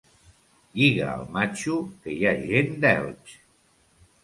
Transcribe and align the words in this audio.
Lliga 0.79 1.09
el 1.17 1.27
matxo, 1.35 1.77
que 2.07 2.15
hi 2.17 2.25
ha 2.25 2.33
gent 2.49 2.75
d'Elx! 2.87 3.39